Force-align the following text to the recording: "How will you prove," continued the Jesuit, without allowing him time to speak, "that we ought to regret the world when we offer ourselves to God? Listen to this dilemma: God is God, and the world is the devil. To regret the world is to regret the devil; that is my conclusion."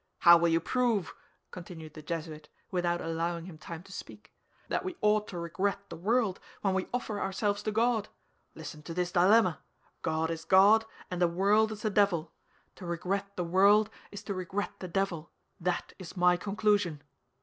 "How 0.21 0.35
will 0.35 0.49
you 0.49 0.59
prove," 0.59 1.13
continued 1.51 1.93
the 1.93 2.01
Jesuit, 2.01 2.49
without 2.71 3.01
allowing 3.01 3.45
him 3.45 3.59
time 3.59 3.83
to 3.83 3.91
speak, 3.91 4.33
"that 4.67 4.83
we 4.83 4.97
ought 4.99 5.27
to 5.27 5.37
regret 5.37 5.91
the 5.91 5.95
world 5.95 6.39
when 6.61 6.73
we 6.73 6.87
offer 6.91 7.19
ourselves 7.19 7.61
to 7.61 7.71
God? 7.71 8.09
Listen 8.55 8.81
to 8.81 8.95
this 8.95 9.11
dilemma: 9.11 9.59
God 10.01 10.31
is 10.31 10.43
God, 10.43 10.85
and 11.11 11.21
the 11.21 11.27
world 11.27 11.71
is 11.71 11.83
the 11.83 11.91
devil. 11.91 12.31
To 12.77 12.85
regret 12.87 13.35
the 13.35 13.43
world 13.43 13.91
is 14.11 14.23
to 14.23 14.33
regret 14.33 14.71
the 14.79 14.87
devil; 14.87 15.29
that 15.59 15.93
is 15.99 16.17
my 16.17 16.35
conclusion." 16.35 17.03